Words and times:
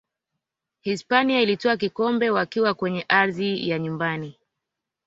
hispania 0.81 1.41
ilitwaa 1.41 1.77
kikombe 1.77 2.29
wakiwa 2.29 2.73
kwenye 2.73 3.05
ardhi 3.09 3.69
ya 3.69 3.79
nyumbani 3.79 4.37